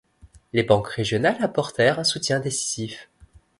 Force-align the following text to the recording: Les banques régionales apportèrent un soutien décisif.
Les 0.53 0.63
banques 0.63 0.87
régionales 0.87 1.37
apportèrent 1.43 1.99
un 1.99 2.03
soutien 2.03 2.39
décisif. 2.39 3.07